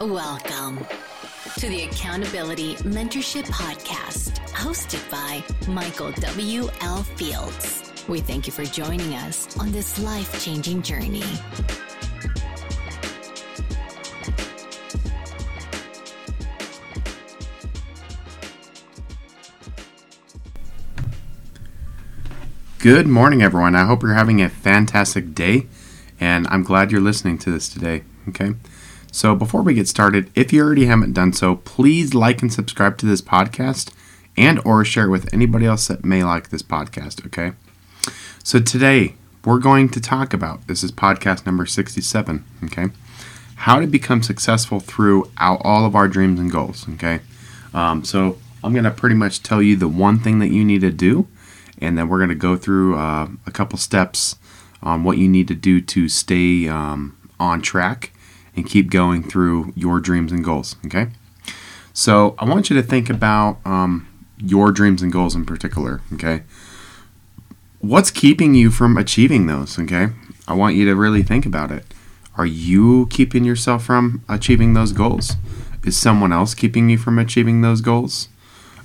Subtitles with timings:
[0.00, 0.78] Welcome
[1.58, 6.70] to the Accountability Mentorship Podcast, hosted by Michael W.
[6.80, 7.02] L.
[7.02, 7.92] Fields.
[8.08, 11.22] We thank you for joining us on this life changing journey.
[22.78, 23.74] Good morning, everyone.
[23.74, 25.66] I hope you're having a fantastic day,
[26.18, 28.04] and I'm glad you're listening to this today.
[28.28, 28.54] Okay.
[29.12, 32.96] So, before we get started, if you already haven't done so, please like and subscribe
[32.98, 33.92] to this podcast
[34.36, 37.52] and or share it with anybody else that may like this podcast, okay?
[38.44, 42.86] So, today we're going to talk about this is podcast number 67, okay?
[43.56, 47.20] How to become successful throughout all of our dreams and goals, okay?
[47.74, 50.82] Um, so, I'm going to pretty much tell you the one thing that you need
[50.82, 51.26] to do
[51.80, 54.36] and then we're going to go through uh, a couple steps
[54.82, 58.12] on what you need to do to stay um, on track
[58.60, 60.76] and keep going through your dreams and goals.
[60.86, 61.08] Okay,
[61.92, 66.02] so I want you to think about um, your dreams and goals in particular.
[66.12, 66.42] Okay,
[67.80, 69.78] what's keeping you from achieving those?
[69.78, 70.08] Okay,
[70.46, 71.86] I want you to really think about it.
[72.36, 75.32] Are you keeping yourself from achieving those goals?
[75.84, 78.28] Is someone else keeping you from achieving those goals?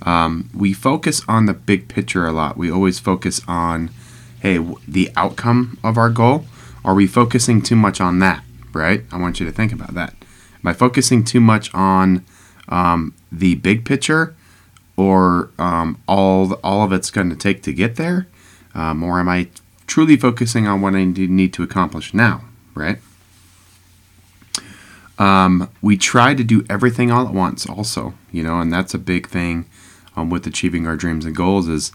[0.03, 2.57] Um, we focus on the big picture a lot.
[2.57, 3.89] We always focus on,
[4.39, 6.45] hey, the outcome of our goal.
[6.85, 8.44] Are we focusing too much on that?
[8.75, 9.03] Right?
[9.11, 10.13] I want you to think about that.
[10.61, 12.25] Am I focusing too much on
[12.67, 14.35] um, the big picture,
[14.97, 18.27] or um, all all of it's going to take to get there,
[18.73, 19.47] um, or am I
[19.87, 22.43] truly focusing on what I need to accomplish now?
[22.73, 22.99] Right?
[25.17, 28.97] Um, we try to do everything all at once, also, you know, and that's a
[28.97, 29.65] big thing
[30.17, 31.91] um, with achieving our dreams and goals is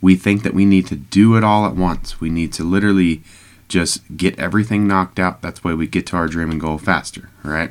[0.00, 2.20] we think that we need to do it all at once.
[2.20, 3.22] We need to literally
[3.70, 5.40] just get everything knocked out.
[5.40, 7.70] That's why we get to our dream and goal faster, right?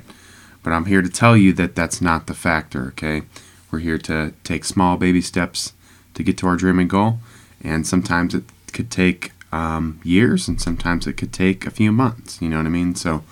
[0.64, 3.24] But I'm here to tell you that that's not the factor, okay?
[3.70, 5.74] We're here to take small baby steps
[6.16, 7.20] to get to our dream and goal,
[7.64, 12.42] and sometimes it could take um, years, and sometimes it could take a few months.
[12.42, 12.96] You know what I mean?
[12.96, 13.24] So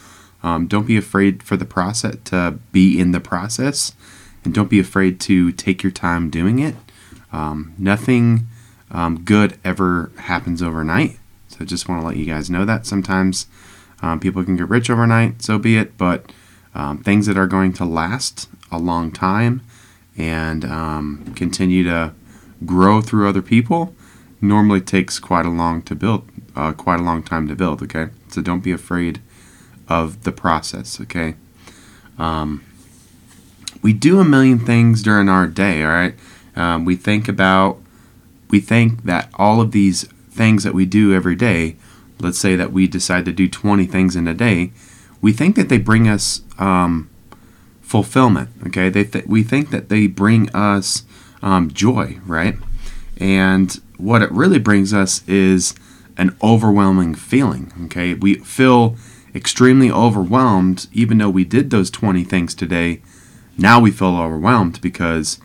[0.44, 3.94] um, don't be afraid for the process to be in the process
[4.44, 6.76] and don't be afraid to take your time doing it.
[7.32, 8.48] Um, nothing
[8.92, 11.20] um, good ever happens overnight.
[11.58, 13.48] So just want to let you guys know that sometimes
[14.02, 15.98] um, people can get rich overnight, so be it.
[15.98, 16.32] But
[16.76, 19.62] um, things that are going to last a long time
[20.18, 22.14] and um, continue to
[22.66, 23.96] grow through other people
[24.40, 27.82] normally takes quite a long to build, uh, quite a long time to build.
[27.82, 29.20] Okay, so don't be afraid
[29.88, 31.02] of the process.
[31.02, 31.36] Okay.
[32.20, 32.64] Um,
[33.82, 36.16] we do a million things during our day, all right?
[36.56, 37.78] Um, we think about,
[38.50, 40.08] we think that all of these
[40.38, 41.76] things that we do every day,
[42.20, 44.72] let's say that we decide to do 20 things in a day,
[45.22, 47.10] we think that they bring us um,
[47.82, 48.90] fulfillment, okay?
[48.90, 51.04] They th- we think that they bring us
[51.42, 52.56] um, joy, right?
[53.20, 55.74] And what it really brings us is
[56.18, 58.14] an overwhelming feeling, okay?
[58.14, 58.96] We feel
[59.36, 63.02] extremely overwhelmed even though we did those 20 things today
[63.58, 65.40] now we feel overwhelmed because,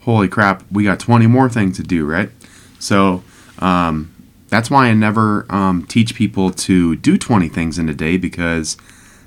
[0.00, 2.30] holy crap, we got 20 more things to do, right?
[2.78, 3.22] So
[3.58, 4.14] um,
[4.48, 8.76] that's why I never um, teach people to do 20 things in a day because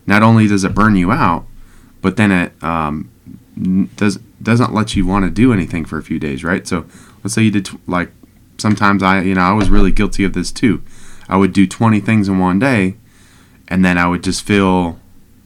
[0.07, 1.45] not only does it burn you out,
[2.01, 3.09] but then it um,
[3.95, 6.67] does doesn't let you want to do anything for a few days, right?
[6.67, 6.85] So
[7.23, 8.11] let's say you did t- like
[8.57, 10.81] sometimes I you know I was really guilty of this too.
[11.29, 12.95] I would do 20 things in one day,
[13.67, 14.99] and then I would just feel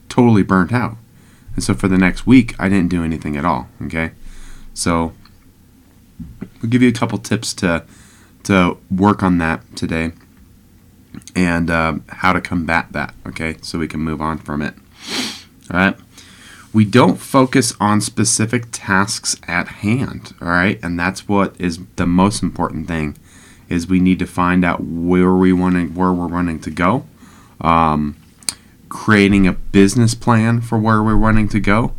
[0.08, 0.97] totally burnt out.
[1.56, 3.68] And so for the next week, I didn't do anything at all.
[3.81, 4.12] Okay,
[4.74, 5.14] so
[6.62, 7.85] we'll give you a couple tips to
[8.45, 10.11] to work on that today
[11.35, 13.13] and uh, how to combat that.
[13.28, 14.73] Okay, so we can move on from it.
[15.72, 15.95] All right.
[16.73, 20.78] We don't focus on specific tasks at hand, all right?
[20.84, 23.17] And that's what is the most important thing
[23.69, 27.05] is we need to find out where we want where we're wanting to go.
[27.61, 28.17] Um,
[28.90, 31.93] creating a business plan for where we're wanting to go,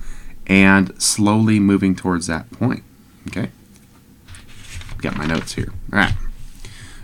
[0.47, 2.82] and slowly moving towards that point.
[3.29, 3.50] Okay?
[4.99, 5.73] Got my notes here.
[5.93, 6.15] All right.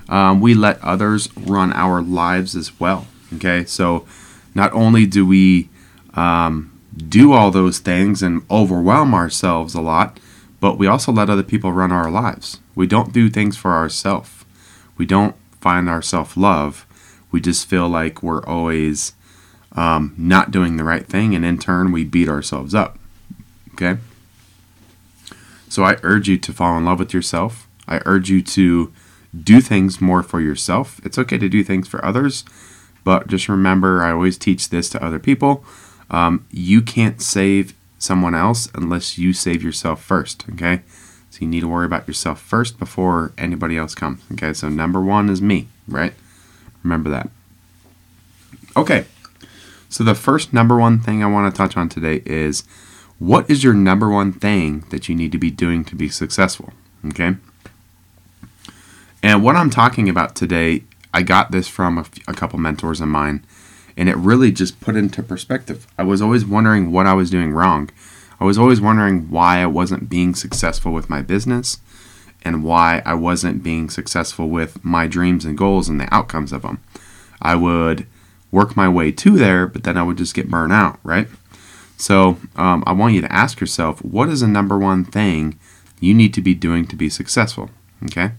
[0.08, 3.06] Um, we let others run our lives as well.
[3.34, 3.64] Okay?
[3.64, 4.06] So
[4.54, 5.68] not only do we
[6.14, 10.18] um, do all those things and overwhelm ourselves a lot,
[10.60, 12.60] but we also let other people run our lives.
[12.74, 14.44] We don't do things for ourselves.
[14.96, 16.86] We don't find our self love.
[17.30, 19.14] We just feel like we're always
[19.74, 22.98] um, not doing the right thing, and in turn, we beat ourselves up.
[23.72, 23.98] Okay?
[25.68, 27.66] So I urge you to fall in love with yourself.
[27.88, 28.92] I urge you to
[29.38, 31.00] do things more for yourself.
[31.04, 32.44] It's okay to do things for others,
[33.04, 35.64] but just remember I always teach this to other people.
[36.10, 40.44] Um, you can't save someone else unless you save yourself first.
[40.50, 40.82] Okay.
[41.30, 44.20] So you need to worry about yourself first before anybody else comes.
[44.32, 44.52] Okay.
[44.52, 46.12] So number one is me, right?
[46.82, 47.30] Remember that.
[48.76, 49.06] Okay.
[49.88, 52.64] So the first number one thing I want to touch on today is
[53.18, 56.72] what is your number one thing that you need to be doing to be successful?
[57.06, 57.36] Okay.
[59.22, 60.82] And what I'm talking about today,
[61.14, 63.44] I got this from a, a couple mentors of mine,
[63.96, 65.86] and it really just put into perspective.
[65.96, 67.90] I was always wondering what I was doing wrong.
[68.40, 71.78] I was always wondering why I wasn't being successful with my business
[72.44, 76.62] and why I wasn't being successful with my dreams and goals and the outcomes of
[76.62, 76.80] them.
[77.40, 78.06] I would
[78.50, 81.28] work my way to there, but then I would just get burnt out, right?
[81.96, 85.56] So um, I want you to ask yourself what is the number one thing
[86.00, 87.70] you need to be doing to be successful?
[88.04, 88.32] Okay.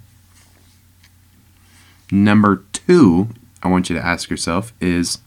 [2.14, 3.30] Number two,
[3.64, 5.18] I want you to ask yourself is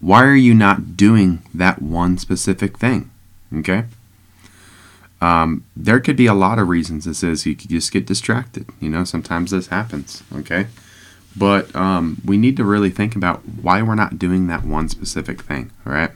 [0.00, 3.10] why are you not doing that one specific thing?
[3.54, 3.84] Okay.
[5.20, 7.44] Um, there could be a lot of reasons this is.
[7.44, 8.70] You could just get distracted.
[8.80, 10.22] You know, sometimes this happens.
[10.34, 10.68] Okay.
[11.36, 15.42] But um, we need to really think about why we're not doing that one specific
[15.42, 15.70] thing.
[15.84, 16.12] All right.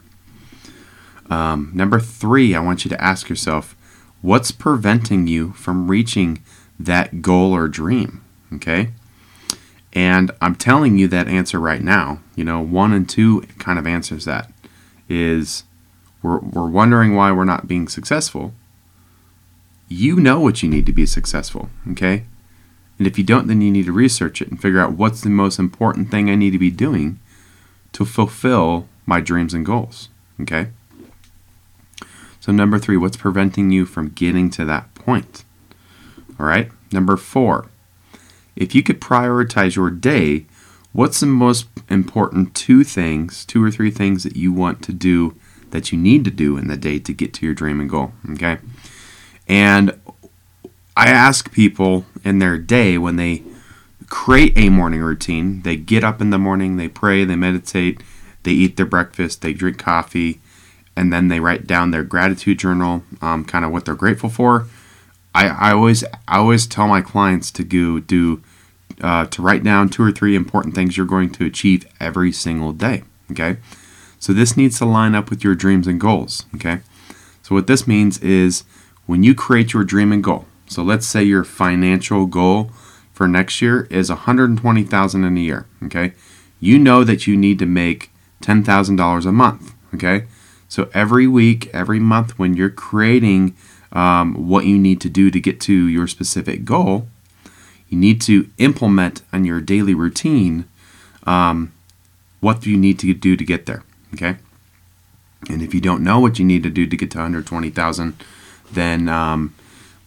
[1.29, 3.76] Um, number three, I want you to ask yourself
[4.23, 6.43] what's preventing you from reaching
[6.81, 8.25] that goal or dream?
[8.55, 8.93] Okay.
[9.94, 12.21] And I'm telling you that answer right now.
[12.35, 14.50] You know, one and two kind of answers that
[15.09, 15.65] is
[16.23, 18.55] we're, we're wondering why we're not being successful.
[19.89, 22.25] You know what you need to be successful, okay?
[22.99, 25.29] And if you don't, then you need to research it and figure out what's the
[25.29, 27.19] most important thing I need to be doing
[27.93, 30.09] to fulfill my dreams and goals,
[30.41, 30.69] okay?
[32.41, 35.44] So, number three, what's preventing you from getting to that point?
[36.41, 36.71] All right.
[36.91, 37.69] Number four,
[38.57, 40.47] if you could prioritize your day,
[40.93, 45.35] what's the most important two things, two or three things that you want to do
[45.71, 48.13] that you need to do in the day to get to your dream and goal?
[48.33, 48.59] Okay.
[49.49, 49.99] And
[50.97, 53.43] I ask people in their day when they
[54.09, 58.03] create a morning routine, they get up in the morning, they pray, they meditate,
[58.43, 60.41] they eat their breakfast, they drink coffee,
[60.95, 64.67] and then they write down their gratitude journal, um, kind of what they're grateful for
[65.34, 68.43] I, I always I always tell my clients to go do
[69.00, 72.73] uh, to write down two or three important things you're going to achieve every single
[72.73, 73.02] day.
[73.31, 73.56] Okay,
[74.19, 76.44] so this needs to line up with your dreams and goals.
[76.55, 76.81] Okay,
[77.43, 78.64] so what this means is
[79.06, 80.46] when you create your dream and goal.
[80.67, 82.70] So let's say your financial goal
[83.12, 85.67] for next year is 120,000 in a year.
[85.84, 86.12] Okay,
[86.61, 88.11] you know that you need to make
[88.43, 89.75] $10,000 a month.
[89.94, 90.26] Okay,
[90.69, 93.56] so every week, every month, when you're creating
[93.93, 97.09] um, what you need to do to get to your specific goal,
[97.89, 100.67] you need to implement on your daily routine
[101.25, 101.73] um,
[102.41, 103.85] what do you need to do to get there.
[104.15, 104.37] Okay.
[105.49, 108.15] And if you don't know what you need to do to get to 120,000,
[108.73, 109.55] then um,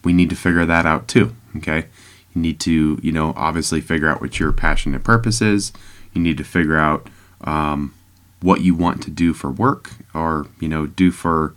[0.04, 1.34] we need to figure that out too.
[1.56, 1.86] Okay.
[2.34, 5.72] You need to, you know, obviously figure out what your passionate purpose is.
[6.12, 7.08] You need to figure out
[7.42, 7.94] um,
[8.40, 11.54] what you want to do for work or, you know, do for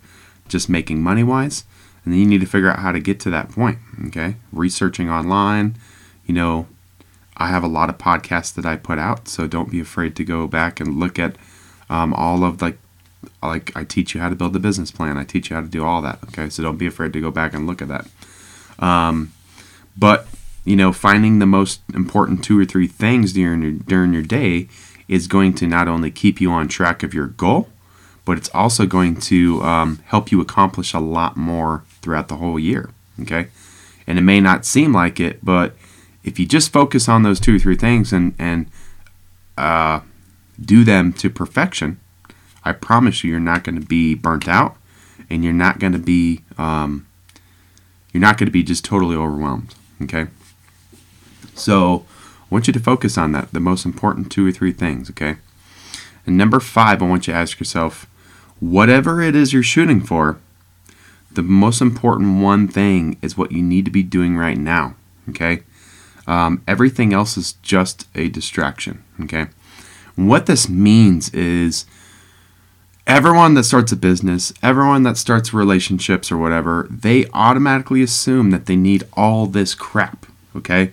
[0.48, 1.64] just making money wise.
[2.04, 3.78] And then you need to figure out how to get to that point.
[4.06, 4.36] Okay.
[4.52, 5.76] Researching online.
[6.26, 6.66] You know,
[7.36, 10.24] I have a lot of podcasts that I put out, so don't be afraid to
[10.24, 11.36] go back and look at
[11.88, 12.78] um, all of like
[13.42, 15.16] like I teach you how to build a business plan.
[15.16, 16.18] I teach you how to do all that.
[16.24, 18.06] Okay, so don't be afraid to go back and look at that.
[18.78, 19.32] Um,
[19.96, 20.26] but
[20.64, 24.68] you know, finding the most important two or three things during your during your day
[25.08, 27.68] is going to not only keep you on track of your goal,
[28.24, 32.58] but it's also going to um, help you accomplish a lot more throughout the whole
[32.58, 32.90] year.
[33.20, 33.48] Okay.
[34.06, 35.76] And it may not seem like it, but
[36.24, 38.66] if you just focus on those two or three things and, and
[39.56, 40.00] uh,
[40.60, 42.00] do them to perfection,
[42.64, 44.76] I promise you, you're not going to be burnt out
[45.30, 47.06] and you're not going to be, um,
[48.12, 49.74] you're not going to be just totally overwhelmed.
[50.02, 50.26] Okay.
[51.54, 52.04] So
[52.42, 55.08] I want you to focus on that, the most important two or three things.
[55.10, 55.36] Okay.
[56.26, 58.06] And number five, I want you to ask yourself,
[58.58, 60.38] whatever it is you're shooting for,
[61.32, 64.94] the most important one thing is what you need to be doing right now.
[65.28, 65.62] Okay.
[66.26, 69.04] Um, everything else is just a distraction.
[69.22, 69.46] Okay.
[70.16, 71.86] what this means is
[73.06, 78.66] everyone that starts a business, everyone that starts relationships or whatever, they automatically assume that
[78.66, 80.26] they need all this crap.
[80.54, 80.92] Okay.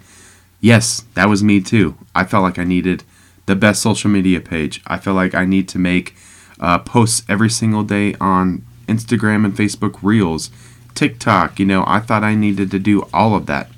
[0.62, 1.98] Yes, that was me too.
[2.15, 3.03] I felt like I needed
[3.46, 4.82] the best social media page.
[4.88, 6.15] I felt like I need to make
[6.60, 10.50] uh, posts every single day on Instagram and Facebook Reels,
[10.96, 11.60] TikTok.
[11.60, 13.70] You know, I thought I needed to do all of that.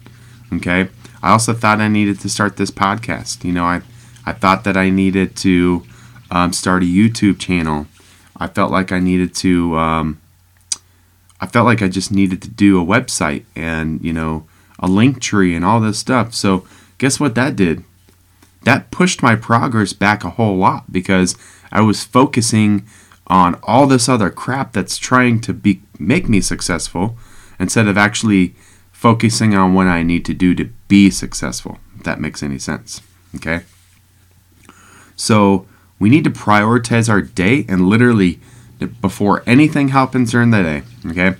[0.53, 0.89] Okay.
[1.21, 3.43] I also thought I needed to start this podcast.
[3.43, 3.81] You know, I,
[4.25, 5.83] I thought that I needed to
[6.31, 7.87] um, start a YouTube channel.
[8.37, 9.77] I felt like I needed to.
[9.77, 10.21] Um,
[11.41, 14.45] I felt like I just needed to do a website and you know
[14.79, 16.33] a link tree and all this stuff.
[16.33, 16.65] So
[16.97, 17.83] guess what that did?
[18.63, 21.35] That pushed my progress back a whole lot because
[21.71, 22.85] I was focusing
[23.29, 27.17] on all this other crap that's trying to be make me successful
[27.59, 28.55] instead of actually
[28.91, 31.77] focusing on what I need to do to be successful.
[31.97, 33.01] If that makes any sense.
[33.35, 33.61] Okay?
[35.15, 35.67] So,
[35.99, 38.39] we need to prioritize our day and literally
[39.01, 41.35] before anything happens during the day, okay?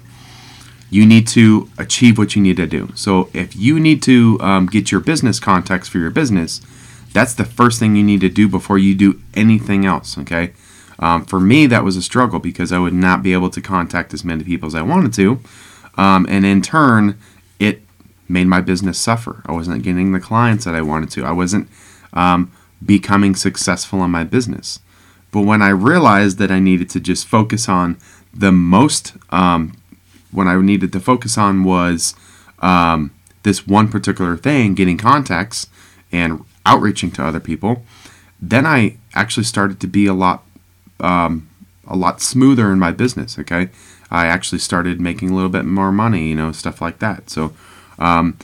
[0.90, 2.90] You need to achieve what you need to do.
[2.96, 6.60] So, if you need to um, get your business contacts for your business,
[7.14, 10.52] that's the first thing you need to do before you do anything else, okay?
[11.00, 14.14] Um, for me, that was a struggle because I would not be able to contact
[14.14, 15.40] as many people as I wanted to.
[15.98, 17.18] Um, and in turn,
[17.60, 17.82] it
[18.28, 19.42] made my business suffer.
[19.46, 21.26] I wasn't getting the clients that I wanted to.
[21.26, 21.68] I wasn't
[22.14, 22.52] um,
[22.86, 24.80] becoming successful in my business.
[25.32, 27.98] But when I realized that I needed to just focus on
[28.34, 29.74] the most, um,
[30.32, 32.14] when I needed to focus on was
[32.60, 33.12] um,
[33.44, 35.68] this one particular thing, getting contacts
[36.12, 37.84] and outreaching to other people,
[38.42, 40.44] then I actually started to be a lot
[41.00, 41.50] um,
[41.88, 43.38] a lot smoother in my business.
[43.40, 43.70] Okay,
[44.12, 47.30] I actually started making a little bit more money, you know, stuff like that.
[47.30, 47.54] So,
[47.98, 48.38] um,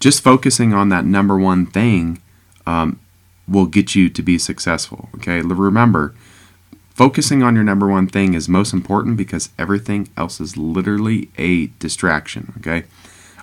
[0.00, 2.20] just focusing on that number one thing
[2.66, 3.00] um,
[3.46, 5.08] will get you to be successful.
[5.16, 6.14] Okay, remember,
[6.90, 11.66] focusing on your number one thing is most important because everything else is literally a
[11.78, 12.52] distraction.
[12.58, 12.84] Okay,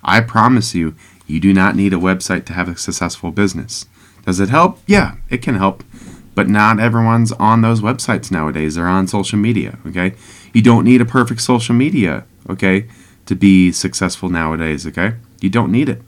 [0.04, 0.96] I promise you,
[1.28, 3.86] you do not need a website to have a successful business.
[4.26, 4.80] Does it help?
[4.88, 5.84] Yeah, it can help
[6.36, 8.76] but not everyone's on those websites nowadays.
[8.76, 10.14] They're on social media, okay?
[10.54, 12.88] You don't need a perfect social media, okay,
[13.26, 15.16] to be successful nowadays, okay?
[15.42, 16.02] You don't need it.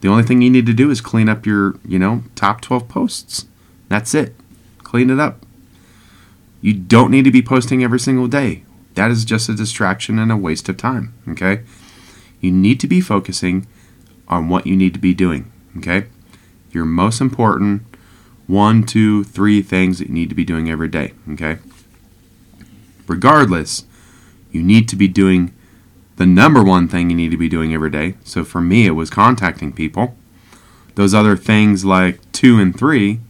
[0.00, 2.88] The only thing you need to do is clean up your, you know, top 12
[2.88, 3.46] posts.
[3.88, 4.34] That's it.
[4.78, 5.44] Clean it up.
[6.60, 8.64] You don't need to be posting every single day.
[8.94, 11.62] That is just a distraction and a waste of time, okay?
[12.40, 13.66] You need to be focusing
[14.28, 16.06] on what you need to be doing, okay?
[16.70, 17.82] Your most important
[18.46, 21.12] one, two, three things that you need to be doing every day.
[21.30, 21.58] Okay?
[23.06, 23.84] Regardless,
[24.50, 25.54] you need to be doing
[26.16, 28.14] the number one thing you need to be doing every day.
[28.24, 30.16] So for me, it was contacting people.
[30.94, 33.20] Those other things like two and three,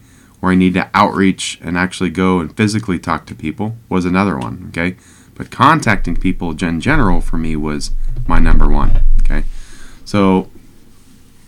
[0.40, 4.36] where I need to outreach and actually go and physically talk to people, was another
[4.36, 4.66] one.
[4.68, 4.96] Okay?
[5.34, 7.92] But contacting people in general for me was
[8.26, 9.02] my number one.
[9.20, 9.44] Okay?
[10.04, 10.50] So,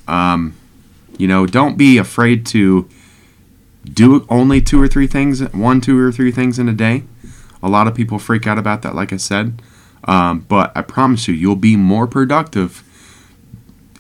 [0.07, 0.55] um,
[1.19, 2.89] you know, don't be afraid to
[3.85, 7.05] do only two or three things, one, two or three things in a day.
[7.63, 9.63] A lot of people freak out about that, like I said.
[10.05, 12.83] Um, but I promise you, you'll be more productive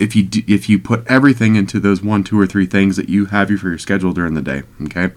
[0.01, 3.09] if you do, if you put everything into those one, two, or three things that
[3.09, 4.63] you have for your schedule during the day.
[4.83, 5.15] Okay.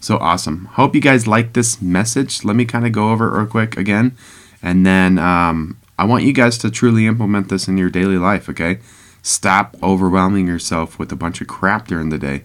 [0.00, 0.66] So awesome.
[0.66, 2.44] Hope you guys like this message.
[2.44, 4.16] Let me kind of go over it real quick again,
[4.62, 8.48] and then um, I want you guys to truly implement this in your daily life.
[8.48, 8.78] Okay.
[9.22, 12.44] Stop overwhelming yourself with a bunch of crap during the day.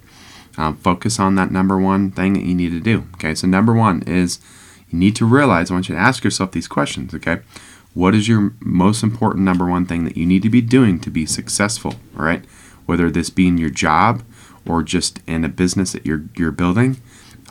[0.58, 3.08] Um, focus on that number one thing that you need to do.
[3.16, 4.40] Okay, so number one is
[4.90, 7.14] you need to realize, I want you to ask yourself these questions.
[7.14, 7.40] Okay,
[7.94, 11.10] what is your most important number one thing that you need to be doing to
[11.10, 11.96] be successful?
[12.18, 12.46] All right,
[12.86, 14.24] whether this be in your job
[14.66, 16.98] or just in a business that you're, you're building,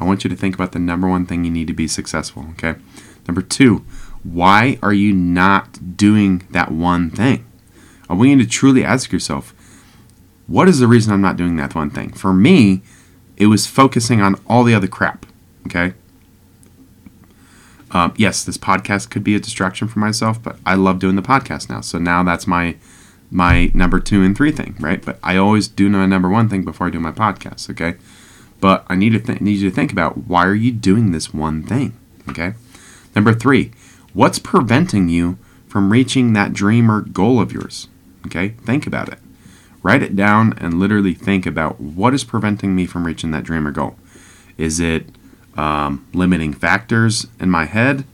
[0.00, 2.46] I want you to think about the number one thing you need to be successful.
[2.52, 2.74] Okay,
[3.28, 3.84] number two,
[4.22, 7.44] why are you not doing that one thing?
[8.08, 9.54] I want you to truly ask yourself,
[10.46, 12.12] what is the reason I'm not doing that one thing?
[12.12, 12.82] For me,
[13.36, 15.26] it was focusing on all the other crap.
[15.66, 15.94] Okay.
[17.90, 21.22] Um, yes, this podcast could be a distraction for myself, but I love doing the
[21.22, 21.80] podcast now.
[21.80, 22.76] So now that's my
[23.30, 25.04] my number two and three thing, right?
[25.04, 27.70] But I always do my number one thing before I do my podcast.
[27.70, 27.96] Okay.
[28.60, 31.32] But I need to th- need you to think about why are you doing this
[31.32, 31.96] one thing?
[32.28, 32.54] Okay.
[33.14, 33.72] Number three,
[34.12, 35.38] what's preventing you
[35.68, 37.88] from reaching that dream or goal of yours?
[38.26, 38.50] Okay.
[38.64, 39.18] Think about it.
[39.84, 43.68] Write it down and literally think about what is preventing me from reaching that dream
[43.68, 43.96] or goal.
[44.56, 45.06] Is it
[45.58, 48.04] um, limiting factors in my head?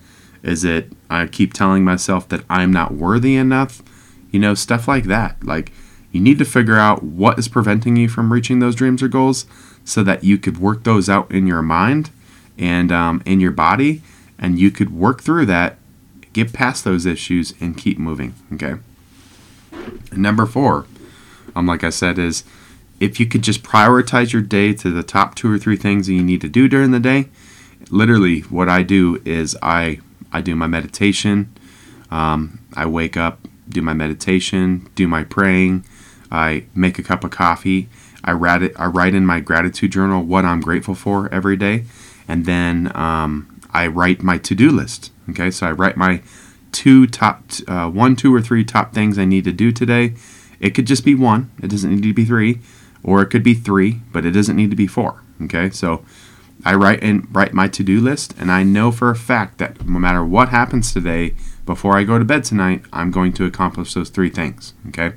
[0.43, 3.83] Is it I keep telling myself that I'm not worthy enough?
[4.33, 5.45] You know, stuff like that.
[5.45, 5.71] Like,
[6.11, 9.47] you need to figure out what is preventing you from reaching those dreams or goals
[9.85, 12.11] so that you could work those out in your mind
[12.59, 14.03] and um, in your body,
[14.41, 15.77] and you could work through that,
[16.33, 18.35] get past those issues, and keep moving.
[18.53, 18.75] Okay.
[20.13, 20.87] Number four,
[21.55, 22.45] um, like I said, is
[23.01, 26.15] if you could just prioritize your day to the top two or three things that
[26.15, 27.29] you need to do during the day.
[27.91, 30.01] Literally, what I do is I
[30.33, 31.53] I do my meditation.
[32.11, 35.85] Um, I wake up, do my meditation, do my praying.
[36.31, 37.89] I make a cup of coffee.
[38.23, 38.73] I write it.
[38.79, 41.85] I write in my gratitude journal what I'm grateful for every day,
[42.29, 45.11] and then um, I write my to do list.
[45.31, 46.23] Okay, so I write my
[46.73, 50.15] two top, uh, one, two, or three top things I need to do today.
[50.61, 52.61] It could just be one, it doesn't need to be three,
[53.03, 55.23] or it could be three, but it doesn't need to be four.
[55.43, 56.05] Okay, so
[56.65, 59.87] I write and write my to do list, and I know for a fact that
[59.87, 63.95] no matter what happens today, before I go to bed tonight, I'm going to accomplish
[63.95, 64.75] those three things.
[64.89, 65.13] Okay,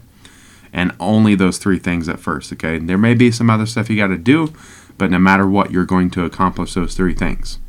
[0.71, 2.53] and only those three things at first.
[2.53, 4.53] Okay, there may be some other stuff you got to do,
[4.97, 7.59] but no matter what, you're going to accomplish those three things.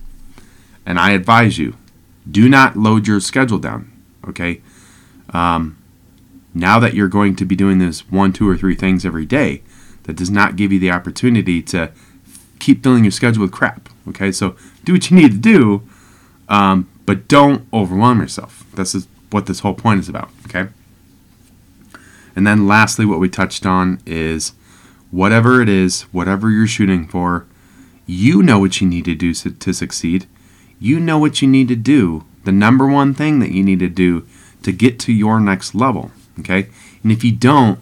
[0.87, 1.77] And I advise you,
[2.31, 3.91] do not load your schedule down.
[4.29, 4.61] Okay,
[5.31, 5.77] um,
[6.55, 9.63] now that you're going to be doing this one, two, or three things every day,
[10.05, 11.91] that does not give you the opportunity to
[12.59, 13.89] keep filling your schedule with crap.
[14.09, 15.89] Okay, so do what you need to do,
[16.49, 18.65] um, but don't overwhelm yourself.
[18.75, 20.31] This is what this whole point is about.
[20.47, 20.69] Okay.
[22.37, 24.53] And then lastly, what we touched on is
[25.11, 27.47] whatever it is, whatever you're shooting for,
[28.07, 30.27] you know what you need to do to succeed.
[30.79, 33.89] You know what you need to do, the number one thing that you need to
[33.89, 34.27] do
[34.63, 36.11] to get to your next level.
[36.41, 36.69] Okay.
[37.03, 37.79] And if you don't,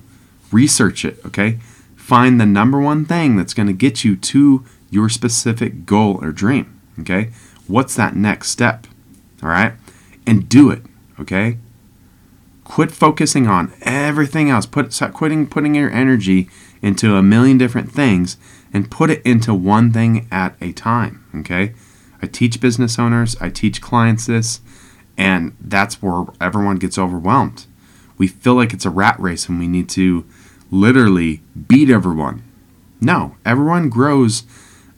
[0.51, 1.19] research it.
[1.27, 1.59] Okay.
[1.97, 6.33] Find the number one thing that's going to get you to your specific goal or
[6.33, 6.81] dream.
[7.01, 7.31] Okay.
[7.67, 8.87] What's that next step?
[9.43, 9.75] All right.
[10.27, 10.83] And do it.
[11.19, 11.59] Okay.
[12.65, 14.67] Quit focusing on everything else.
[14.67, 16.49] Put start quitting putting your energy
[16.81, 18.37] into a million different things
[18.73, 21.25] and put it into one thing at a time.
[21.35, 21.75] Okay.
[22.23, 24.61] I teach business owners, I teach clients this,
[25.19, 27.67] and that's where everyone gets overwhelmed.
[28.23, 30.25] We feel like it's a rat race and we need to
[30.71, 32.45] literally beat everyone.
[33.01, 34.45] No, everyone grows,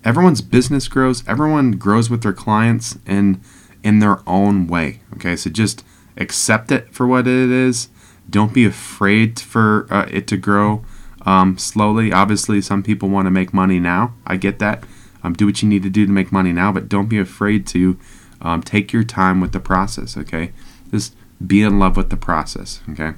[0.04, 3.40] everyone's business grows, everyone grows with their clients in
[3.83, 5.00] in their own way.
[5.14, 5.83] Okay, so just
[6.19, 7.88] accept it for what it is.
[8.28, 10.85] Don't be afraid for uh, it to grow
[11.25, 12.12] um, slowly.
[12.12, 14.12] Obviously, some people want to make money now.
[14.26, 14.85] I get that.
[15.23, 17.66] Um, do what you need to do to make money now, but don't be afraid
[17.69, 17.99] to
[18.43, 20.14] um, take your time with the process.
[20.14, 20.53] Okay,
[20.90, 21.14] just
[21.46, 22.80] be in love with the process.
[22.90, 23.14] Okay,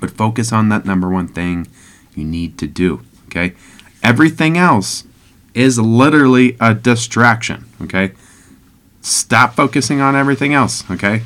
[0.00, 1.66] but focus on that number one thing
[2.14, 3.02] you need to do.
[3.26, 3.54] Okay,
[4.02, 5.04] everything else
[5.54, 7.66] is literally a distraction.
[7.82, 8.12] Okay,
[9.00, 10.88] stop focusing on everything else.
[10.90, 11.22] Okay,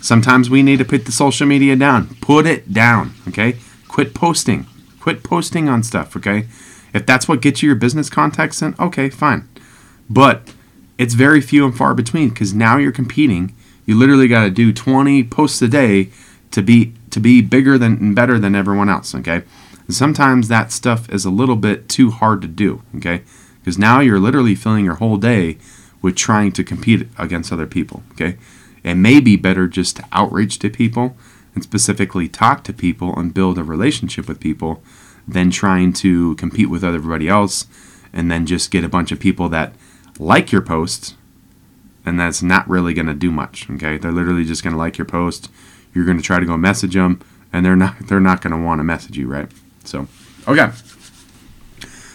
[0.00, 2.16] sometimes we need to put the social media down.
[2.20, 3.14] Put it down.
[3.28, 3.56] Okay,
[3.88, 4.66] quit posting.
[5.00, 6.16] Quit posting on stuff.
[6.16, 6.46] Okay,
[6.92, 9.48] if that's what gets you your business contacts then okay, fine.
[10.08, 10.52] But
[10.98, 13.54] it's very few and far between because now you're competing.
[13.86, 16.10] You literally got to do 20 posts a day
[16.50, 19.14] to be to be bigger than and better than everyone else.
[19.14, 19.42] Okay,
[19.86, 22.82] and sometimes that stuff is a little bit too hard to do.
[22.96, 23.22] Okay,
[23.60, 25.56] because now you're literally filling your whole day
[26.02, 28.02] with trying to compete against other people.
[28.12, 28.36] Okay,
[28.82, 31.16] it may be better just to outreach to people
[31.54, 34.82] and specifically talk to people and build a relationship with people
[35.26, 37.66] than trying to compete with everybody else
[38.12, 39.72] and then just get a bunch of people that
[40.18, 41.14] like your posts
[42.06, 43.98] and that's not really going to do much okay?
[43.98, 45.50] They're literally just going to like your post.
[45.92, 47.20] You're going to try to go message them
[47.52, 49.50] and they're not they're not going to want to message you right?
[49.84, 50.08] So
[50.46, 50.70] okay.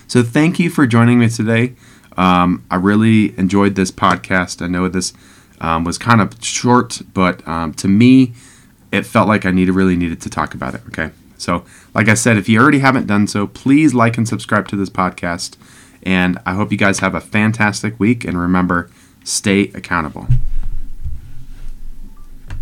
[0.07, 1.75] So thank you for joining me today.
[2.17, 4.61] Um, i really enjoyed this podcast.
[4.61, 5.13] I know this
[5.61, 8.33] um, was kind of short but um, to me
[8.91, 11.11] it felt like i needed really needed to talk about it okay?
[11.37, 14.75] So like i said if you already haven't done so please like and subscribe to
[14.75, 15.55] this podcast
[16.03, 18.23] and I hope you guys have a fantastic week.
[18.23, 18.89] And remember,
[19.23, 20.27] stay accountable.